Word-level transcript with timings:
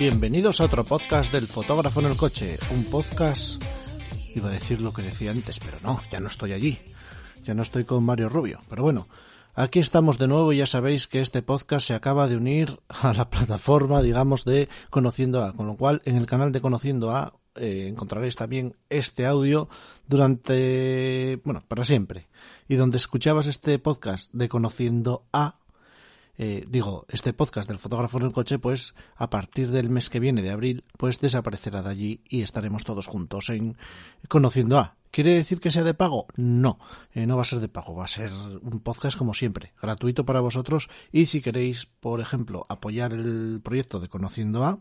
Bienvenidos 0.00 0.62
a 0.62 0.64
otro 0.64 0.82
podcast 0.82 1.30
del 1.30 1.46
fotógrafo 1.46 2.00
en 2.00 2.06
el 2.06 2.16
coche. 2.16 2.56
Un 2.72 2.84
podcast... 2.84 3.62
Iba 4.34 4.48
a 4.48 4.52
decir 4.52 4.80
lo 4.80 4.94
que 4.94 5.02
decía 5.02 5.30
antes, 5.30 5.60
pero 5.60 5.76
no, 5.82 6.00
ya 6.10 6.20
no 6.20 6.28
estoy 6.28 6.54
allí. 6.54 6.78
Ya 7.44 7.52
no 7.52 7.60
estoy 7.60 7.84
con 7.84 8.02
Mario 8.02 8.30
Rubio. 8.30 8.62
Pero 8.70 8.82
bueno, 8.82 9.08
aquí 9.54 9.78
estamos 9.78 10.16
de 10.16 10.26
nuevo 10.26 10.54
y 10.54 10.56
ya 10.56 10.64
sabéis 10.64 11.06
que 11.06 11.20
este 11.20 11.42
podcast 11.42 11.86
se 11.86 11.92
acaba 11.92 12.28
de 12.28 12.38
unir 12.38 12.80
a 12.88 13.12
la 13.12 13.28
plataforma, 13.28 14.00
digamos, 14.00 14.46
de 14.46 14.70
Conociendo 14.88 15.44
a. 15.44 15.52
Con 15.52 15.66
lo 15.66 15.76
cual, 15.76 16.00
en 16.06 16.16
el 16.16 16.24
canal 16.24 16.50
de 16.50 16.62
Conociendo 16.62 17.10
a 17.10 17.34
eh, 17.56 17.86
encontraréis 17.86 18.36
también 18.36 18.76
este 18.88 19.26
audio 19.26 19.68
durante, 20.08 21.42
bueno, 21.44 21.60
para 21.68 21.84
siempre. 21.84 22.30
Y 22.68 22.76
donde 22.76 22.96
escuchabas 22.96 23.46
este 23.46 23.78
podcast 23.78 24.32
de 24.32 24.48
Conociendo 24.48 25.26
a, 25.30 25.59
eh, 26.42 26.64
digo, 26.66 27.04
este 27.10 27.34
podcast 27.34 27.68
del 27.68 27.78
fotógrafo 27.78 28.16
en 28.18 28.24
el 28.24 28.32
coche, 28.32 28.58
pues 28.58 28.94
a 29.16 29.28
partir 29.28 29.70
del 29.70 29.90
mes 29.90 30.08
que 30.08 30.20
viene 30.20 30.40
de 30.40 30.48
abril, 30.50 30.84
pues 30.96 31.20
desaparecerá 31.20 31.82
de 31.82 31.90
allí 31.90 32.22
y 32.30 32.40
estaremos 32.40 32.84
todos 32.84 33.06
juntos 33.06 33.50
en 33.50 33.76
Conociendo 34.26 34.78
a. 34.78 34.96
¿Quiere 35.10 35.34
decir 35.34 35.60
que 35.60 35.70
sea 35.70 35.82
de 35.84 35.92
pago? 35.92 36.28
No, 36.36 36.78
eh, 37.12 37.26
no 37.26 37.34
va 37.36 37.42
a 37.42 37.44
ser 37.44 37.58
de 37.60 37.68
pago, 37.68 37.94
va 37.94 38.04
a 38.04 38.08
ser 38.08 38.30
un 38.62 38.80
podcast 38.80 39.18
como 39.18 39.34
siempre, 39.34 39.74
gratuito 39.82 40.24
para 40.24 40.40
vosotros 40.40 40.88
y 41.12 41.26
si 41.26 41.42
queréis, 41.42 41.84
por 41.86 42.20
ejemplo, 42.20 42.64
apoyar 42.70 43.12
el 43.12 43.60
proyecto 43.62 44.00
de 44.00 44.08
Conociendo 44.08 44.64
a, 44.64 44.78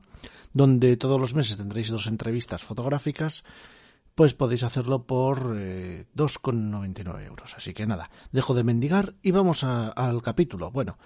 donde 0.53 0.95
todos 0.95 1.19
los 1.19 1.33
meses 1.35 1.57
tendréis 1.57 1.89
dos 1.89 2.07
entrevistas 2.07 2.63
fotográficas, 2.63 3.43
pues 4.15 4.33
podéis 4.33 4.63
hacerlo 4.63 5.03
por 5.07 5.55
eh, 5.57 6.05
2,99 6.15 7.25
euros. 7.25 7.55
Así 7.57 7.73
que 7.73 7.87
nada, 7.87 8.11
dejo 8.31 8.53
de 8.53 8.63
mendigar 8.63 9.15
y 9.23 9.31
vamos 9.31 9.63
a- 9.63 9.87
al 9.89 10.21
capítulo. 10.21 10.69
Bueno, 10.71 10.97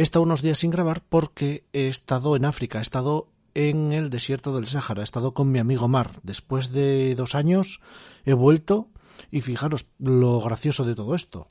he 0.00 0.02
estado 0.02 0.22
unos 0.22 0.40
días 0.40 0.56
sin 0.56 0.70
grabar 0.70 1.02
porque 1.06 1.66
he 1.74 1.86
estado 1.86 2.34
en 2.34 2.46
África, 2.46 2.78
he 2.78 2.82
estado 2.82 3.28
en 3.52 3.92
el 3.92 4.08
desierto 4.08 4.56
del 4.56 4.66
Sáhara, 4.66 5.02
he 5.02 5.04
estado 5.04 5.34
con 5.34 5.52
mi 5.52 5.58
amigo 5.58 5.88
Mar. 5.88 6.20
Después 6.22 6.72
de 6.72 7.14
dos 7.14 7.34
años 7.34 7.82
he 8.24 8.32
vuelto 8.32 8.88
y 9.30 9.42
fijaros 9.42 9.90
lo 9.98 10.40
gracioso 10.40 10.86
de 10.86 10.94
todo 10.94 11.14
esto. 11.14 11.48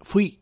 Fui 0.00 0.40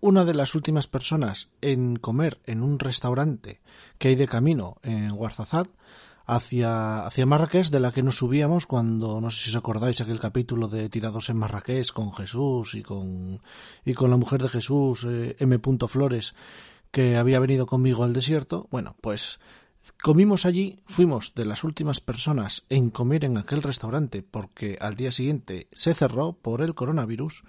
una 0.00 0.24
de 0.24 0.34
las 0.34 0.56
últimas 0.56 0.88
personas 0.88 1.50
en 1.60 1.94
comer 1.94 2.40
en 2.46 2.64
un 2.64 2.80
restaurante 2.80 3.60
que 3.98 4.08
hay 4.08 4.16
de 4.16 4.26
camino 4.26 4.78
en 4.82 5.12
Ouarzazate 5.12 5.70
hacia, 6.26 7.06
hacia 7.06 7.26
Marrakech, 7.26 7.68
de 7.68 7.80
la 7.80 7.92
que 7.92 8.02
nos 8.02 8.16
subíamos 8.16 8.66
cuando, 8.66 9.20
no 9.20 9.30
sé 9.30 9.44
si 9.44 9.50
os 9.50 9.56
acordáis, 9.56 10.00
aquel 10.00 10.20
capítulo 10.20 10.68
de 10.68 10.88
Tirados 10.88 11.28
en 11.30 11.36
Marrakech 11.36 11.92
con 11.92 12.12
Jesús 12.12 12.74
y 12.74 12.82
con, 12.82 13.40
y 13.84 13.94
con 13.94 14.10
la 14.10 14.16
mujer 14.16 14.42
de 14.42 14.48
Jesús, 14.48 15.06
eh, 15.08 15.36
M. 15.38 15.60
Flores, 15.88 16.34
que 16.90 17.16
había 17.16 17.40
venido 17.40 17.66
conmigo 17.66 18.04
al 18.04 18.12
desierto. 18.12 18.68
Bueno, 18.70 18.96
pues 19.00 19.40
comimos 20.02 20.46
allí, 20.46 20.80
fuimos 20.86 21.34
de 21.34 21.44
las 21.44 21.64
últimas 21.64 22.00
personas 22.00 22.64
en 22.68 22.90
comer 22.90 23.24
en 23.24 23.36
aquel 23.36 23.62
restaurante 23.62 24.22
porque 24.22 24.78
al 24.80 24.94
día 24.94 25.10
siguiente 25.10 25.68
se 25.72 25.94
cerró 25.94 26.32
por 26.32 26.62
el 26.62 26.74
coronavirus 26.74 27.44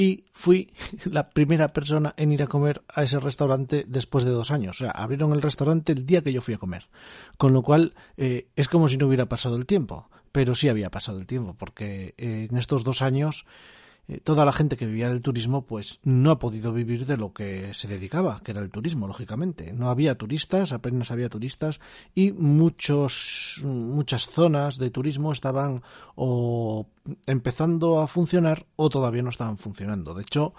y 0.00 0.24
fui 0.32 0.72
la 1.04 1.28
primera 1.28 1.74
persona 1.74 2.14
en 2.16 2.32
ir 2.32 2.42
a 2.42 2.46
comer 2.46 2.80
a 2.88 3.02
ese 3.02 3.20
restaurante 3.20 3.84
después 3.86 4.24
de 4.24 4.30
dos 4.30 4.50
años. 4.50 4.80
O 4.80 4.84
sea, 4.84 4.92
abrieron 4.92 5.32
el 5.32 5.42
restaurante 5.42 5.92
el 5.92 6.06
día 6.06 6.22
que 6.22 6.32
yo 6.32 6.40
fui 6.40 6.54
a 6.54 6.58
comer. 6.58 6.88
Con 7.36 7.52
lo 7.52 7.62
cual, 7.62 7.92
eh, 8.16 8.48
es 8.56 8.68
como 8.68 8.88
si 8.88 8.96
no 8.96 9.08
hubiera 9.08 9.26
pasado 9.26 9.56
el 9.56 9.66
tiempo. 9.66 10.08
Pero 10.32 10.54
sí 10.54 10.70
había 10.70 10.90
pasado 10.90 11.18
el 11.18 11.26
tiempo, 11.26 11.54
porque 11.58 12.14
eh, 12.16 12.46
en 12.48 12.56
estos 12.56 12.82
dos 12.82 13.02
años 13.02 13.44
eh, 14.08 14.20
toda 14.22 14.44
la 14.44 14.52
gente 14.52 14.76
que 14.76 14.86
vivía 14.86 15.08
del 15.08 15.22
turismo 15.22 15.66
pues 15.66 16.00
no 16.02 16.30
ha 16.30 16.38
podido 16.38 16.72
vivir 16.72 17.06
de 17.06 17.16
lo 17.16 17.32
que 17.32 17.72
se 17.74 17.88
dedicaba, 17.88 18.40
que 18.44 18.52
era 18.52 18.60
el 18.60 18.70
turismo, 18.70 19.06
lógicamente. 19.06 19.72
No 19.72 19.90
había 19.90 20.16
turistas, 20.16 20.72
apenas 20.72 21.10
había 21.10 21.28
turistas 21.28 21.80
y 22.14 22.32
muchos 22.32 23.60
muchas 23.64 24.28
zonas 24.28 24.78
de 24.78 24.90
turismo 24.90 25.32
estaban 25.32 25.82
o 26.14 26.86
empezando 27.26 28.00
a 28.00 28.06
funcionar 28.06 28.66
o 28.76 28.88
todavía 28.88 29.22
no 29.22 29.30
estaban 29.30 29.58
funcionando. 29.58 30.14
De 30.14 30.22
hecho, 30.22 30.54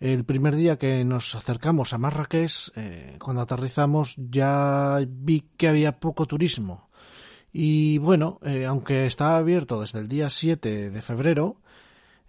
el 0.00 0.24
primer 0.24 0.54
día 0.54 0.78
que 0.78 1.04
nos 1.04 1.34
acercamos 1.34 1.92
a 1.92 1.98
Marrakech, 1.98 2.70
eh, 2.76 3.16
cuando 3.20 3.42
aterrizamos, 3.42 4.14
ya 4.16 5.00
vi 5.06 5.44
que 5.56 5.68
había 5.68 5.98
poco 5.98 6.26
turismo. 6.26 6.88
Y 7.52 7.98
bueno, 7.98 8.38
eh, 8.42 8.66
aunque 8.66 9.06
estaba 9.06 9.38
abierto 9.38 9.80
desde 9.80 9.98
el 9.98 10.08
día 10.08 10.30
7 10.30 10.90
de 10.90 11.02
febrero, 11.02 11.60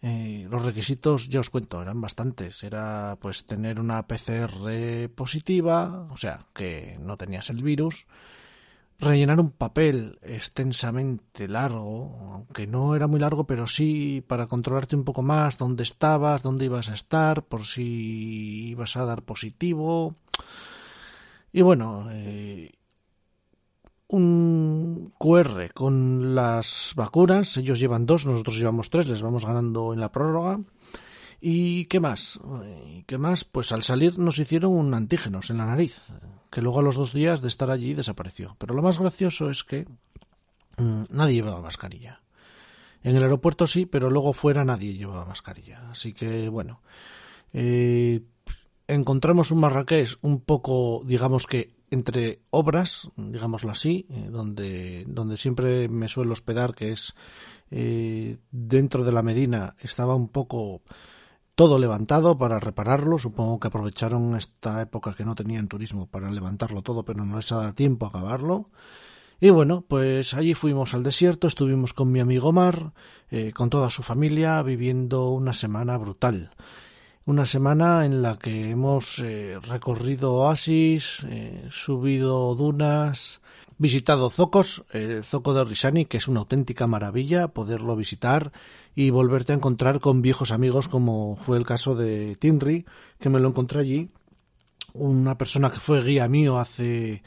eh, 0.02 0.48
los 0.50 0.64
requisitos, 0.64 1.28
ya 1.28 1.42
os 1.42 1.50
cuento, 1.50 1.82
eran 1.82 2.00
bastantes. 2.00 2.64
Era 2.64 3.18
pues 3.20 3.46
tener 3.46 3.80
una 3.80 4.08
PCR 4.08 5.10
positiva, 5.14 6.08
o 6.12 6.18
sea, 6.18 6.46
que 6.54 6.98
no 7.02 7.18
tenías 7.18 7.50
el 7.50 7.64
virus, 7.64 8.08
rellenar 9.00 9.40
un 9.40 9.52
papel 9.52 10.20
extensamente 10.22 11.48
largo, 11.48 12.18
aunque 12.34 12.68
no 12.68 12.96
era 12.96 13.08
muy 13.08 13.20
largo, 13.20 13.46
pero 13.46 13.68
sí 13.68 14.24
para 14.26 14.48
controlarte 14.48 14.96
un 14.96 15.06
poco 15.06 15.22
más 15.22 15.58
dónde 15.58 15.84
estabas, 15.84 16.44
dónde 16.44 16.66
ibas 16.66 16.90
a 16.90 16.94
estar, 16.94 17.44
por 17.44 17.66
si 17.66 18.70
ibas 18.70 18.98
a 18.98 19.06
dar 19.06 19.24
positivo. 19.24 20.16
Y 21.52 21.62
bueno, 21.62 22.08
eh, 22.12 22.72
un 24.08 24.69
QR 25.18 25.74
con 25.74 26.36
las 26.36 26.94
vacunas. 26.96 27.58
Ellos 27.58 27.80
llevan 27.80 28.06
dos, 28.06 28.26
nosotros 28.26 28.58
llevamos 28.58 28.90
tres, 28.90 29.08
les 29.08 29.22
vamos 29.22 29.46
ganando 29.46 29.94
en 29.94 30.00
la 30.00 30.12
prórroga. 30.12 30.60
¿Y 31.42 31.86
qué 31.86 32.00
más? 32.00 32.40
¿Y 32.88 33.04
¿Qué 33.04 33.18
más? 33.18 33.46
Pues 33.46 33.72
al 33.72 33.84
salir 33.84 34.20
nos 34.20 34.40
hicieron 34.40 34.72
un 34.74 34.94
antígenos 34.94 35.50
en 35.50 35.58
la 35.58 35.66
nariz, 35.66 36.02
que 36.52 36.62
luego 36.62 36.80
a 36.80 36.84
los 36.84 36.96
dos 36.96 37.14
días 37.14 37.42
de 37.42 37.48
estar 37.48 37.72
allí 37.72 37.94
desapareció. 37.94 38.56
Pero 38.60 38.76
lo 38.76 38.82
más 38.82 39.00
gracioso 39.00 39.50
es 39.50 39.64
que 39.64 39.88
mm, 40.78 41.04
nadie 41.10 41.36
llevaba 41.36 41.62
mascarilla. 41.62 42.22
En 43.02 43.16
el 43.16 43.24
aeropuerto 43.24 43.66
sí, 43.68 43.86
pero 43.86 44.10
luego 44.10 44.34
fuera 44.34 44.66
nadie 44.66 44.94
llevaba 44.94 45.26
mascarilla. 45.26 45.90
Así 45.90 46.14
que 46.14 46.50
bueno, 46.50 46.82
eh, 47.54 48.22
encontramos 48.88 49.52
un 49.52 49.60
Marrakech 49.60 50.18
un 50.22 50.42
poco, 50.42 51.02
digamos 51.06 51.48
que 51.48 51.79
entre 51.92 52.42
obras, 52.50 53.10
digámoslo 53.16 53.72
así, 53.72 54.08
eh, 54.10 54.30
donde, 54.32 55.06
donde 55.08 55.38
siempre 55.38 55.90
me 55.90 56.08
suelo 56.08 56.34
hospedar, 56.34 56.76
que 56.76 56.92
es 56.92 57.14
eh, 57.72 58.38
dentro 58.52 59.04
de 59.04 59.12
la 59.12 59.24
Medina, 59.24 59.76
estaba 59.80 60.16
un 60.16 60.30
poco 60.30 60.82
todo 61.56 61.78
levantado 61.78 62.38
para 62.38 62.60
repararlo. 62.60 63.18
Supongo 63.18 63.60
que 63.60 63.68
aprovecharon 63.68 64.36
esta 64.36 64.82
época 64.82 65.14
que 65.14 65.26
no 65.26 65.36
tenían 65.36 65.68
turismo 65.68 66.08
para 66.08 66.32
levantarlo 66.32 66.82
todo, 66.82 67.04
pero 67.04 67.26
no 67.26 67.36
les 67.36 67.52
ha 67.52 67.58
dado 67.58 67.74
tiempo 67.74 68.06
a 68.06 68.10
acabarlo. 68.10 68.70
Y 69.42 69.50
bueno, 69.52 69.86
pues 69.88 70.34
allí 70.34 70.54
fuimos 70.54 70.94
al 70.94 71.04
desierto, 71.04 71.48
estuvimos 71.48 71.94
con 71.94 72.12
mi 72.12 72.20
amigo 72.20 72.52
Mar, 72.52 72.94
eh, 73.30 73.54
con 73.54 73.70
toda 73.70 73.90
su 73.90 74.04
familia, 74.04 74.62
viviendo 74.64 75.30
una 75.30 75.54
semana 75.54 75.98
brutal. 75.98 76.52
Una 77.30 77.46
semana 77.46 78.08
en 78.08 78.24
la 78.24 78.40
que 78.40 78.72
hemos 78.72 79.20
eh, 79.20 79.60
recorrido 79.60 80.34
oasis, 80.34 81.24
eh, 81.30 81.68
subido 81.70 82.56
dunas, 82.56 83.40
visitado 83.78 84.32
zocos, 84.32 84.84
el 84.90 85.24
zoco 85.24 85.54
de 85.54 85.64
Risani, 85.64 86.06
que 86.06 86.18
es 86.18 86.28
una 86.28 86.40
auténtica 86.40 86.88
maravilla 86.88 87.50
poderlo 87.50 87.96
visitar 87.96 88.52
y 88.96 89.12
volverte 89.12 89.52
a 89.52 89.58
encontrar 89.58 90.00
con 90.00 90.24
viejos 90.24 90.50
amigos 90.50 90.88
como 90.88 91.36
fue 91.36 91.60
el 91.60 91.68
caso 91.68 91.94
de 91.94 92.36
Tinri, 92.36 92.88
que 93.20 93.30
me 93.30 93.40
lo 93.40 93.50
encontré 93.50 93.82
allí, 93.82 94.08
una 94.94 95.38
persona 95.38 95.70
que 95.70 95.80
fue 95.80 96.02
guía 96.04 96.28
mío 96.28 96.58
hace 96.58 97.22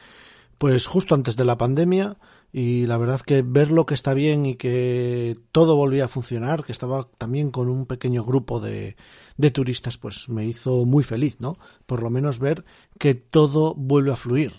pues 0.59 0.89
justo 0.89 1.15
antes 1.15 1.37
de 1.37 1.45
la 1.45 1.57
pandemia 1.59 2.17
y 2.53 2.87
la 2.87 2.99
verdad 2.99 3.23
que 3.23 3.41
verlo 3.41 3.87
que 3.87 3.95
está 3.95 4.13
bien 4.13 4.45
y 4.45 4.57
que 4.57 5.37
todo 5.53 5.75
volvía 5.75 6.05
a 6.05 6.09
funcionar, 6.09 6.65
que 6.65 6.73
estaba 6.73 7.09
también 7.17 7.51
con 7.51 7.71
un 7.71 7.87
pequeño 7.87 8.25
grupo 8.25 8.61
de, 8.61 8.97
de 9.39 9.51
turistas, 9.51 9.97
pues 9.97 10.29
me 10.29 10.47
hizo 10.47 10.85
muy 10.85 11.03
feliz, 11.03 11.41
¿no? 11.41 11.57
Por 11.87 12.03
lo 12.03 12.11
menos 12.11 12.39
ver 12.39 12.65
que 12.99 13.15
todo 13.15 13.75
vuelve 13.75 14.13
a 14.13 14.17
fluir. 14.17 14.53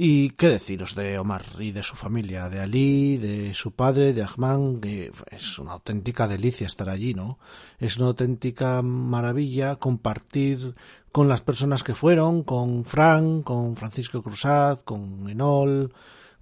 Y 0.00 0.30
qué 0.30 0.48
deciros 0.48 0.94
de 0.94 1.18
Omar 1.18 1.42
y 1.58 1.72
de 1.72 1.82
su 1.82 1.96
familia, 1.96 2.48
de 2.48 2.60
Ali, 2.60 3.16
de 3.16 3.52
su 3.52 3.72
padre, 3.72 4.12
de 4.12 4.22
Ahmad, 4.22 4.78
que 4.80 5.10
es 5.32 5.58
una 5.58 5.72
auténtica 5.72 6.28
delicia 6.28 6.68
estar 6.68 6.88
allí, 6.88 7.14
¿no? 7.14 7.40
Es 7.80 7.96
una 7.96 8.06
auténtica 8.06 8.80
maravilla 8.82 9.74
compartir 9.74 10.76
con 11.10 11.28
las 11.28 11.40
personas 11.40 11.82
que 11.82 11.96
fueron, 11.96 12.44
con 12.44 12.84
Frank, 12.84 13.42
con 13.42 13.74
Francisco 13.74 14.22
Cruzat, 14.22 14.84
con 14.84 15.28
Enol, 15.28 15.92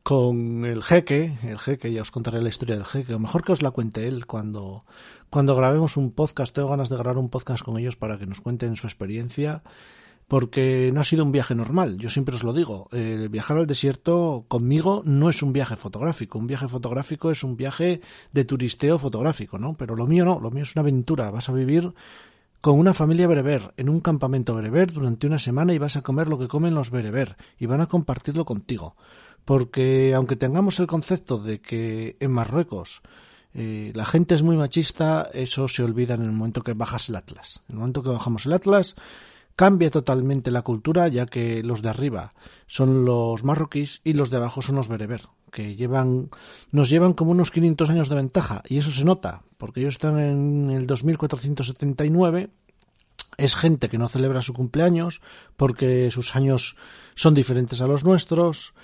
con 0.06 0.64
el 0.64 0.84
jeque, 0.84 1.36
el 1.42 1.58
jeque, 1.58 1.92
ya 1.92 2.00
os 2.00 2.12
contaré 2.12 2.40
la 2.40 2.48
historia 2.48 2.76
del 2.76 2.84
jeque, 2.84 3.12
o 3.12 3.18
mejor 3.18 3.42
que 3.42 3.50
os 3.50 3.60
la 3.60 3.72
cuente 3.72 4.06
él 4.06 4.24
cuando, 4.24 4.84
cuando 5.30 5.56
grabemos 5.56 5.96
un 5.96 6.12
podcast, 6.12 6.54
tengo 6.54 6.68
ganas 6.68 6.88
de 6.88 6.96
grabar 6.96 7.18
un 7.18 7.28
podcast 7.28 7.64
con 7.64 7.76
ellos 7.76 7.96
para 7.96 8.16
que 8.16 8.24
nos 8.24 8.40
cuenten 8.40 8.76
su 8.76 8.86
experiencia 8.86 9.64
porque 10.28 10.92
no 10.94 11.00
ha 11.00 11.04
sido 11.04 11.24
un 11.24 11.32
viaje 11.32 11.56
normal. 11.56 11.96
Yo 11.98 12.08
siempre 12.08 12.36
os 12.36 12.44
lo 12.44 12.52
digo, 12.52 12.88
el 12.92 13.28
viajar 13.30 13.56
al 13.56 13.66
desierto 13.66 14.44
conmigo 14.46 15.02
no 15.04 15.28
es 15.28 15.42
un 15.42 15.52
viaje 15.52 15.74
fotográfico. 15.74 16.38
Un 16.38 16.46
viaje 16.46 16.68
fotográfico 16.68 17.32
es 17.32 17.42
un 17.42 17.56
viaje 17.56 18.00
de 18.30 18.44
turisteo 18.44 19.00
fotográfico, 19.00 19.58
¿no? 19.58 19.76
Pero 19.76 19.96
lo 19.96 20.06
mío 20.06 20.24
no, 20.24 20.38
lo 20.38 20.52
mío 20.52 20.62
es 20.62 20.76
una 20.76 20.82
aventura. 20.82 21.32
Vas 21.32 21.48
a 21.48 21.52
vivir 21.52 21.94
con 22.60 22.78
una 22.78 22.94
familia 22.94 23.26
bereber 23.26 23.74
en 23.76 23.88
un 23.88 24.00
campamento 24.00 24.54
bereber 24.54 24.92
durante 24.92 25.26
una 25.26 25.38
semana 25.38 25.74
y 25.74 25.78
vas 25.78 25.96
a 25.96 26.02
comer 26.02 26.28
lo 26.28 26.38
que 26.38 26.48
comen 26.48 26.74
los 26.74 26.90
bereber 26.90 27.36
y 27.58 27.66
van 27.66 27.80
a 27.80 27.86
compartirlo 27.86 28.44
contigo. 28.44 28.96
Porque 29.46 30.12
aunque 30.14 30.36
tengamos 30.36 30.78
el 30.80 30.86
concepto 30.86 31.38
de 31.38 31.62
que 31.62 32.16
en 32.20 32.32
Marruecos 32.32 33.00
eh, 33.54 33.92
la 33.94 34.04
gente 34.04 34.34
es 34.34 34.42
muy 34.42 34.56
machista, 34.56 35.28
eso 35.32 35.68
se 35.68 35.82
olvida 35.82 36.14
en 36.14 36.22
el 36.22 36.32
momento 36.32 36.62
que 36.62 36.74
bajas 36.74 37.08
el 37.08 37.16
Atlas. 37.16 37.62
En 37.68 37.76
el 37.76 37.78
momento 37.78 38.02
que 38.02 38.10
bajamos 38.10 38.44
el 38.44 38.52
Atlas, 38.52 38.96
cambia 39.56 39.90
totalmente 39.90 40.50
la 40.50 40.62
cultura, 40.62 41.08
ya 41.08 41.26
que 41.26 41.62
los 41.62 41.80
de 41.80 41.88
arriba 41.88 42.34
son 42.66 43.06
los 43.06 43.44
marroquíes 43.44 44.02
y 44.04 44.12
los 44.12 44.28
de 44.30 44.36
abajo 44.36 44.60
son 44.60 44.76
los 44.76 44.88
bereber, 44.88 45.22
que 45.50 45.74
llevan, 45.74 46.28
nos 46.70 46.90
llevan 46.90 47.14
como 47.14 47.30
unos 47.30 47.50
500 47.50 47.88
años 47.88 48.08
de 48.10 48.16
ventaja, 48.16 48.62
y 48.68 48.76
eso 48.76 48.90
se 48.90 49.06
nota, 49.06 49.42
porque 49.56 49.80
ellos 49.80 49.94
están 49.94 50.18
en 50.18 50.70
el 50.70 50.86
2479, 50.86 52.50
es 53.38 53.54
gente 53.54 53.88
que 53.88 53.98
no 53.98 54.08
celebra 54.08 54.42
su 54.42 54.52
cumpleaños, 54.52 55.22
porque 55.56 56.10
sus 56.10 56.36
años 56.36 56.76
son 57.14 57.34
diferentes 57.34 57.80
a 57.80 57.86
los 57.86 58.04
nuestros, 58.04 58.74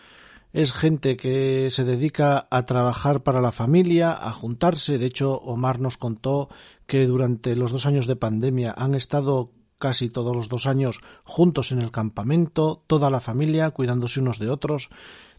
es 0.52 0.72
gente 0.72 1.16
que 1.16 1.68
se 1.70 1.84
dedica 1.84 2.46
a 2.50 2.66
trabajar 2.66 3.22
para 3.22 3.40
la 3.40 3.52
familia, 3.52 4.12
a 4.12 4.32
juntarse. 4.32 4.98
De 4.98 5.06
hecho, 5.06 5.38
Omar 5.38 5.80
nos 5.80 5.96
contó 5.96 6.48
que 6.86 7.06
durante 7.06 7.56
los 7.56 7.72
dos 7.72 7.86
años 7.86 8.06
de 8.06 8.16
pandemia 8.16 8.74
han 8.76 8.94
estado 8.94 9.52
casi 9.78 10.08
todos 10.08 10.36
los 10.36 10.48
dos 10.48 10.66
años 10.66 11.00
juntos 11.24 11.72
en 11.72 11.82
el 11.82 11.90
campamento, 11.90 12.84
toda 12.86 13.10
la 13.10 13.20
familia 13.20 13.70
cuidándose 13.70 14.20
unos 14.20 14.38
de 14.38 14.48
otros. 14.48 14.90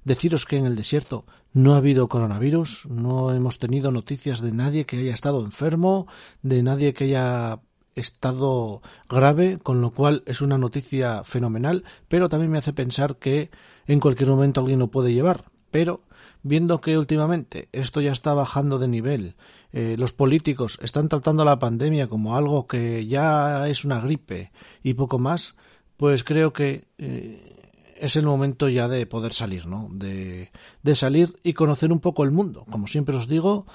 Deciros 0.04 0.46
que 0.46 0.58
en 0.58 0.66
el 0.66 0.76
desierto 0.76 1.26
no 1.54 1.76
ha 1.76 1.78
habido 1.78 2.10
coronavirus, 2.10 2.88
no 2.90 3.34
hemos 3.34 3.58
tenido 3.58 3.90
noticias 3.92 4.42
de 4.42 4.52
nadie 4.52 4.86
que 4.86 4.98
haya 4.98 5.14
estado 5.14 5.46
enfermo, 5.46 6.08
de 6.42 6.62
nadie 6.62 6.94
que 6.94 7.06
haya 7.06 7.62
estado 7.96 8.82
grave, 9.10 9.60
con 9.62 9.82
lo 9.82 9.92
cual 9.92 10.24
es 10.26 10.42
una 10.42 10.58
noticia 10.58 11.24
fenomenal, 11.24 11.84
pero 12.08 12.30
también 12.30 12.52
me 12.52 12.58
hace 12.58 12.74
pensar 12.74 13.18
que 13.18 13.52
en 13.88 14.00
cualquier 14.00 14.30
momento 14.30 14.62
alguien 14.62 14.80
lo 14.80 14.92
puede 14.92 15.14
llevar. 15.14 15.46
Pero 15.72 16.04
viendo 16.44 16.82
que 16.82 16.98
últimamente 16.98 17.70
esto 17.72 18.00
ya 18.02 18.12
está 18.12 18.34
bajando 18.34 18.78
de 18.78 18.88
nivel, 18.88 19.36
eh, 19.72 19.96
los 19.98 20.14
políticos 20.14 20.78
están 20.82 21.10
tratando 21.10 21.44
la 21.46 21.58
pandemia 21.58 22.08
como 22.08 22.36
algo 22.36 22.68
que 22.68 23.08
ya 23.08 23.68
es 23.68 23.84
una 23.84 24.00
gripe 24.00 24.52
y 24.84 24.94
poco 24.94 25.18
más, 25.18 25.56
pues 25.98 26.24
creo 26.24 26.54
que 26.54 26.86
eh, 26.98 27.54
es 27.98 28.16
el 28.18 28.26
momento 28.26 28.70
ya 28.70 28.88
de 28.88 29.06
poder 29.06 29.34
salir, 29.34 29.66
¿no? 29.66 29.90
De, 29.92 30.52
de 30.84 30.96
salir 30.96 31.36
y 31.44 31.54
conocer 31.54 31.92
un 31.92 32.00
poco 32.00 32.24
el 32.24 32.32
mundo. 32.32 32.66
Como 32.70 32.86
siempre 32.88 33.16
os 33.16 33.28
digo, 33.28 33.66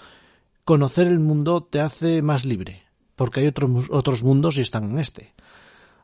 conocer 0.64 1.06
el 1.06 1.18
mundo 1.18 1.62
te 1.62 1.80
hace 1.80 2.20
más 2.22 2.44
libre, 2.44 2.82
porque 3.18 3.40
hay 3.40 3.48
otros, 3.48 3.88
otros 3.90 4.22
mundos 4.22 4.56
y 4.56 4.62
están 4.62 4.84
en 4.84 4.98
este. 4.98 5.34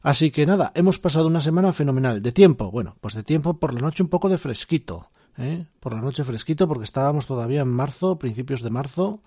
Así 0.02 0.30
que 0.30 0.44
nada, 0.44 0.70
hemos 0.74 0.98
pasado 0.98 1.28
una 1.28 1.40
semana 1.40 1.72
fenomenal. 1.72 2.20
De 2.20 2.32
tiempo, 2.32 2.70
bueno, 2.70 2.96
pues 3.00 3.14
de 3.14 3.22
tiempo 3.22 3.58
por 3.58 3.72
la 3.72 3.80
noche 3.80 4.02
un 4.02 4.10
poco 4.10 4.28
de 4.28 4.36
fresquito. 4.36 5.08
¿eh? 5.38 5.64
Por 5.80 5.94
la 5.94 6.02
noche 6.02 6.24
fresquito 6.24 6.68
porque 6.68 6.84
estábamos 6.84 7.24
todavía 7.24 7.62
en 7.62 7.68
marzo, 7.68 8.18
principios 8.18 8.60
de 8.60 8.68
marzo. 8.68 9.22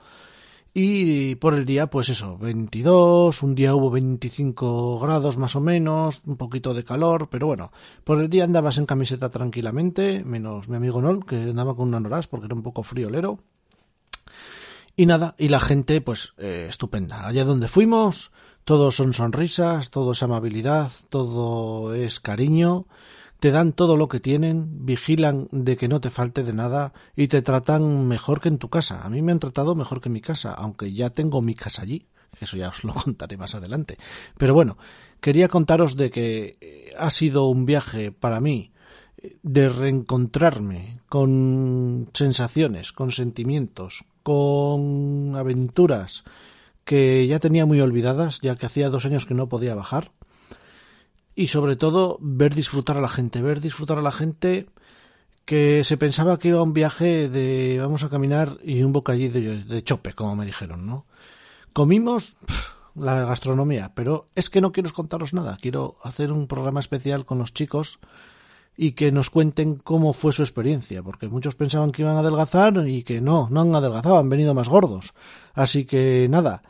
Y 0.73 1.35
por 1.35 1.55
el 1.55 1.65
día, 1.65 1.89
pues 1.89 2.09
eso, 2.09 2.37
22, 2.37 3.41
un 3.41 3.55
día 3.55 3.73
hubo 3.73 3.89
25 3.89 4.99
grados 4.99 5.37
más 5.37 5.55
o 5.55 5.61
menos, 5.61 6.21
un 6.25 6.37
poquito 6.37 6.75
de 6.75 6.83
calor, 6.83 7.29
pero 7.31 7.47
bueno, 7.47 7.71
por 8.03 8.21
el 8.21 8.29
día 8.29 8.43
andabas 8.43 8.77
en 8.77 8.85
camiseta 8.85 9.29
tranquilamente, 9.29 10.23
menos 10.23 10.69
mi 10.69 10.75
amigo 10.75 11.01
Nol, 11.01 11.25
que 11.25 11.37
andaba 11.37 11.75
con 11.75 11.87
una 11.87 11.99
noras 11.99 12.27
porque 12.27 12.45
era 12.45 12.53
un 12.53 12.61
poco 12.61 12.83
friolero. 12.83 13.39
Y 14.97 15.05
nada, 15.05 15.35
y 15.37 15.47
la 15.47 15.61
gente, 15.61 16.01
pues, 16.01 16.33
eh, 16.37 16.65
estupenda. 16.67 17.25
Allá 17.25 17.45
donde 17.45 17.69
fuimos, 17.69 18.31
todo 18.65 18.91
son 18.91 19.13
sonrisas, 19.13 19.91
todo 19.91 20.11
es 20.11 20.23
amabilidad, 20.23 20.91
todo 21.09 21.93
es 21.93 22.19
cariño 22.19 22.87
te 23.39 23.51
dan 23.51 23.73
todo 23.73 23.97
lo 23.97 24.07
que 24.07 24.19
tienen, 24.19 24.85
vigilan 24.85 25.47
de 25.51 25.77
que 25.77 25.87
no 25.87 26.01
te 26.01 26.09
falte 26.09 26.43
de 26.43 26.53
nada 26.53 26.93
y 27.15 27.27
te 27.27 27.41
tratan 27.41 28.07
mejor 28.07 28.41
que 28.41 28.49
en 28.49 28.57
tu 28.57 28.69
casa. 28.69 29.03
A 29.03 29.09
mí 29.09 29.21
me 29.21 29.31
han 29.31 29.39
tratado 29.39 29.75
mejor 29.75 30.01
que 30.01 30.09
en 30.09 30.13
mi 30.13 30.21
casa, 30.21 30.53
aunque 30.53 30.91
ya 30.93 31.11
tengo 31.11 31.41
mi 31.41 31.53
casa 31.53 31.83
allí. 31.83 32.07
Eso 32.39 32.57
ya 32.57 32.69
os 32.69 32.83
lo 32.83 32.93
contaré 33.03 33.37
más 33.37 33.55
adelante. 33.55 33.97
Pero 34.37 34.53
bueno, 34.53 34.77
quería 35.21 35.47
contaros 35.47 35.95
de 35.95 36.09
que 36.09 36.57
eh, 36.59 36.93
ha 36.97 37.09
sido 37.09 37.47
un 37.47 37.65
viaje 37.65 38.11
para 38.11 38.39
mí 38.39 38.71
eh, 39.17 39.37
de 39.43 39.69
reencontrarme 39.69 40.99
con 41.07 42.09
sensaciones, 42.13 42.91
con 42.91 43.11
sentimientos, 43.11 44.03
con 44.27 45.37
aventuras 45.37 46.25
que 46.83 47.25
ya 47.27 47.39
tenía 47.39 47.65
muy 47.65 47.79
olvidadas, 47.79 48.41
ya 48.41 48.57
que 48.57 48.65
hacía 48.65 48.89
dos 48.89 49.05
años 49.05 49.25
que 49.25 49.33
no 49.33 49.47
podía 49.47 49.73
bajar 49.73 50.11
y 51.33 51.47
sobre 51.47 51.77
todo 51.77 52.17
ver 52.19 52.53
disfrutar 52.53 52.97
a 52.97 53.01
la 53.01 53.07
gente, 53.07 53.41
ver 53.41 53.61
disfrutar 53.61 53.99
a 53.99 54.01
la 54.01 54.11
gente 54.11 54.67
que 55.45 55.85
se 55.85 55.95
pensaba 55.95 56.39
que 56.39 56.49
iba 56.49 56.59
a 56.59 56.63
un 56.63 56.73
viaje 56.73 57.29
de 57.29 57.77
vamos 57.79 58.03
a 58.03 58.09
caminar 58.09 58.57
y 58.65 58.83
un 58.83 58.91
bocadillo 58.91 59.63
de, 59.63 59.83
chope, 59.85 60.11
como 60.11 60.35
me 60.35 60.45
dijeron, 60.45 60.85
¿no? 60.85 61.05
Comimos 61.71 62.35
la 62.95 63.23
gastronomía, 63.23 63.93
pero 63.95 64.25
es 64.35 64.49
que 64.49 64.59
no 64.59 64.73
quiero 64.73 64.91
contaros 64.91 65.33
nada, 65.33 65.57
quiero 65.61 65.99
hacer 66.03 66.33
un 66.33 66.47
programa 66.47 66.81
especial 66.81 67.23
con 67.23 67.37
los 67.37 67.53
chicos 67.53 67.99
y 68.79 68.91
que 68.91 69.11
nos 69.11 69.31
cuenten 69.31 69.75
cómo 69.75 70.13
fue 70.13 70.31
su 70.31 70.43
experiencia, 70.43 71.01
porque 71.01 71.27
muchos 71.27 71.55
pensaban 71.55 71.91
que 71.91 72.03
iban 72.03 72.15
a 72.15 72.19
adelgazar 72.19 72.87
y 72.87 73.03
que 73.03 73.19
no, 73.19 73.49
no 73.49 73.61
han 73.61 73.75
adelgazado, 73.75 74.19
han 74.19 74.29
venido 74.29 74.53
más 74.53 74.69
gordos. 74.69 75.13
Así 75.55 75.85
que 75.85 76.27
nada, 76.29 76.61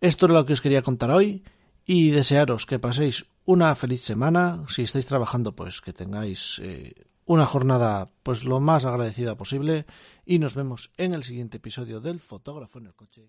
esto 0.00 0.26
es 0.26 0.32
lo 0.32 0.46
que 0.46 0.52
os 0.52 0.60
quería 0.60 0.82
contar 0.82 1.10
hoy 1.10 1.42
y 1.84 2.10
desearos 2.10 2.66
que 2.66 2.78
paséis 2.78 3.26
una 3.44 3.74
feliz 3.74 4.02
semana. 4.02 4.64
Si 4.68 4.82
estáis 4.82 5.06
trabajando, 5.06 5.56
pues 5.56 5.80
que 5.80 5.92
tengáis 5.92 6.60
eh, 6.62 6.94
una 7.26 7.46
jornada 7.46 8.06
pues 8.22 8.44
lo 8.44 8.60
más 8.60 8.84
agradecida 8.84 9.34
posible 9.34 9.86
y 10.24 10.38
nos 10.38 10.54
vemos 10.54 10.92
en 10.96 11.14
el 11.14 11.24
siguiente 11.24 11.56
episodio 11.56 12.00
del 12.00 12.20
Fotógrafo 12.20 12.78
en 12.78 12.86
el 12.86 12.94
coche. 12.94 13.28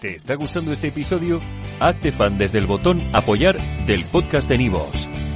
¿Te 0.00 0.14
está 0.14 0.34
gustando 0.34 0.72
este 0.72 0.88
episodio? 0.88 1.40
Hazte 1.80 2.12
fan 2.12 2.38
desde 2.38 2.58
el 2.58 2.66
botón 2.66 3.00
apoyar 3.14 3.56
del 3.86 4.04
podcast 4.04 4.48
de 4.48 4.58
Nivos. 4.58 5.08